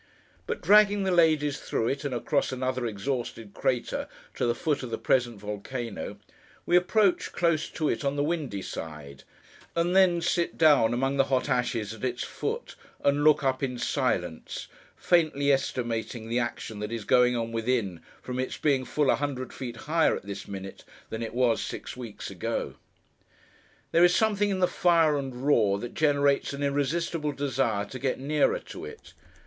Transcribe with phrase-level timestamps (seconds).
[0.47, 4.89] But, dragging the ladies through it, and across another exhausted crater to the foot of
[4.89, 6.17] the present Volcano,
[6.65, 9.21] we approach close to it on the windy side,
[9.75, 13.77] and then sit down among the hot ashes at its foot, and look up in
[13.77, 19.15] silence; faintly estimating the action that is going on within, from its being full a
[19.17, 22.73] hundred feet higher, at this minute, than it was six weeks ago.
[23.91, 28.19] There is something in the fire and roar, that generates an irresistible desire to get
[28.19, 29.13] nearer to it.